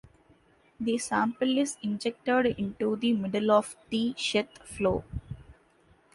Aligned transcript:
The 0.79 0.97
sample 0.97 1.59
is 1.59 1.77
injected 1.83 2.57
into 2.57 2.95
the 2.95 3.13
middle 3.13 3.51
of 3.51 3.75
the 3.91 4.15
sheath 4.17 4.57
flow. 4.63 5.03